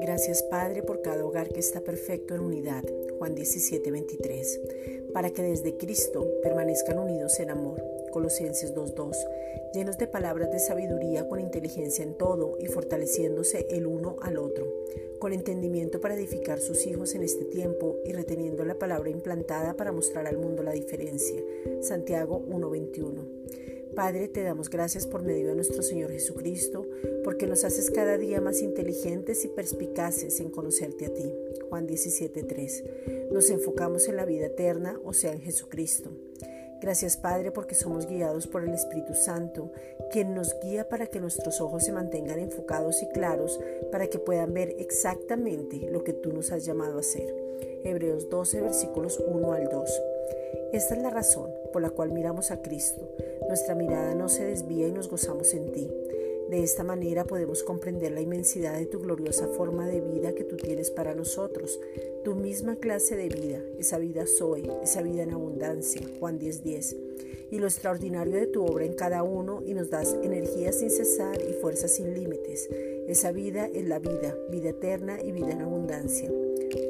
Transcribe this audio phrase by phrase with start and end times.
[0.00, 2.84] Gracias Padre por cada hogar que está perfecto en unidad.
[3.18, 4.60] Juan 17, 23.
[5.14, 7.82] Para que desde Cristo permanezcan unidos en amor.
[8.12, 9.16] Colosenses 2.2.
[9.72, 14.66] Llenos de palabras de sabiduría con inteligencia en todo y fortaleciéndose el uno al otro.
[15.18, 19.92] Con entendimiento para edificar sus hijos en este tiempo y reteniendo la palabra implantada para
[19.92, 21.40] mostrar al mundo la diferencia.
[21.80, 23.69] Santiago 1.21.
[23.94, 26.86] Padre, te damos gracias por medio de nuestro Señor Jesucristo,
[27.24, 31.32] porque nos haces cada día más inteligentes y perspicaces en conocerte a ti.
[31.68, 32.84] Juan 17:3.
[33.32, 36.10] Nos enfocamos en la vida eterna, o sea, en Jesucristo.
[36.80, 39.70] Gracias Padre porque somos guiados por el Espíritu Santo,
[40.10, 43.60] quien nos guía para que nuestros ojos se mantengan enfocados y claros
[43.92, 47.34] para que puedan ver exactamente lo que tú nos has llamado a hacer.
[47.84, 50.02] Hebreos 12 versículos 1 al 2.
[50.72, 53.08] Esta es la razón por la cual miramos a Cristo.
[53.48, 55.90] Nuestra mirada no se desvía y nos gozamos en ti.
[56.50, 60.56] De esta manera podemos comprender la inmensidad de tu gloriosa forma de vida que tú
[60.56, 61.78] tienes para nosotros,
[62.24, 66.96] tu misma clase de vida, esa vida soy, esa vida en abundancia, Juan 10:10,
[67.52, 71.38] y lo extraordinario de tu obra en cada uno y nos das energía sin cesar
[71.40, 72.68] y fuerza sin límites.
[73.06, 76.30] Esa vida es la vida, vida eterna y vida en abundancia.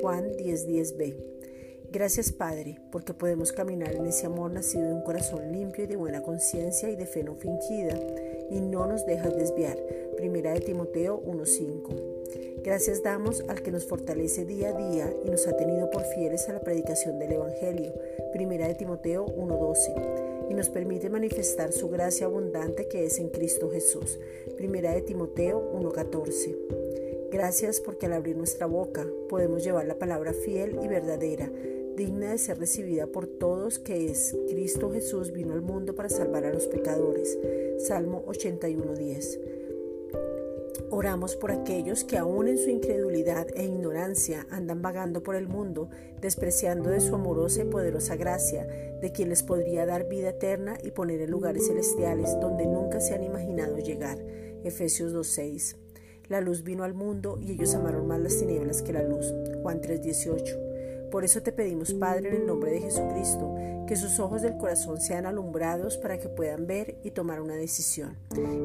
[0.00, 1.39] Juan 10:10b.
[1.92, 5.96] Gracias Padre, porque podemos caminar en ese amor nacido de un corazón limpio y de
[5.96, 7.98] buena conciencia y de fe no fingida,
[8.48, 9.76] y no nos dejas desviar.
[10.16, 12.62] Primera de Timoteo 1.5.
[12.62, 16.48] Gracias damos al que nos fortalece día a día y nos ha tenido por fieles
[16.48, 17.92] a la predicación del Evangelio.
[18.32, 20.48] Primera de Timoteo 1.12.
[20.48, 24.16] Y nos permite manifestar su gracia abundante que es en Cristo Jesús.
[24.56, 26.56] Primera de Timoteo 1.14.
[27.32, 31.50] Gracias porque al abrir nuestra boca podemos llevar la palabra fiel y verdadera
[31.96, 36.44] digna de ser recibida por todos, que es Cristo Jesús vino al mundo para salvar
[36.44, 37.38] a los pecadores.
[37.78, 39.60] Salmo 81.10.
[40.92, 45.88] Oramos por aquellos que aún en su incredulidad e ignorancia andan vagando por el mundo,
[46.20, 48.66] despreciando de su amorosa y poderosa gracia,
[49.00, 53.14] de quien les podría dar vida eterna y poner en lugares celestiales donde nunca se
[53.14, 54.18] han imaginado llegar.
[54.64, 55.76] Efesios 2.6.
[56.28, 59.32] La luz vino al mundo y ellos amaron más las tinieblas que la luz.
[59.62, 60.69] Juan 3.18.
[61.10, 63.54] Por eso te pedimos, Padre, en el nombre de Jesucristo,
[63.86, 68.16] que sus ojos del corazón sean alumbrados para que puedan ver y tomar una decisión.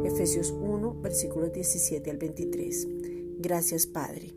[0.04, 2.88] Efesios 1, versículos 17 al 23.
[3.40, 4.36] Gracias, Padre.